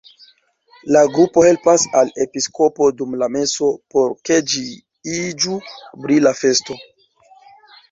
La 0.93 1.01
grupo 1.17 1.43
helpas 1.47 1.85
al 1.99 2.09
episkopo 2.25 2.87
dum 3.03 3.13
la 3.25 3.29
meso, 3.37 3.69
por 3.95 4.17
ke 4.31 4.41
ĝi 4.55 4.65
iĝu 5.19 5.61
brila 6.07 6.35
festo. 6.43 6.83